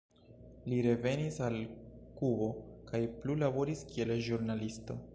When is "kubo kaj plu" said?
2.21-3.39